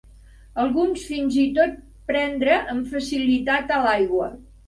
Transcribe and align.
Alguns 0.61 1.03
fins 1.09 1.35
i 1.41 1.43
tot 1.57 1.75
prendre 2.11 2.57
amb 2.73 2.89
facilitat 2.97 3.77
a 3.79 3.81
l'aigua. 3.89 4.33